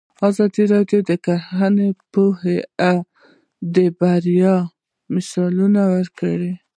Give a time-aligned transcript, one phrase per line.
[0.29, 2.93] ازادي راډیو د کرهنه په اړه
[3.75, 4.71] د بریاوو
[5.13, 6.53] مثالونه ورکړي.